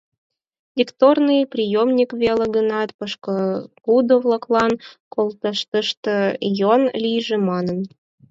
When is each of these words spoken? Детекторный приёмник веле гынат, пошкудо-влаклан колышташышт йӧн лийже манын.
Детекторный 0.79 1.43
приёмник 1.53 2.11
веле 2.21 2.45
гынат, 2.55 2.89
пошкудо-влаклан 2.97 4.73
колышташышт 5.13 6.03
йӧн 6.59 6.83
лийже 7.03 7.37
манын. 7.49 7.79